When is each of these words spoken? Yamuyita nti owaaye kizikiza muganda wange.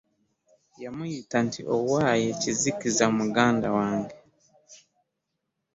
Yamuyita 0.83 1.37
nti 1.47 1.61
owaaye 1.75 2.29
kizikiza 2.41 3.05
muganda 3.17 3.67
wange. 3.77 4.15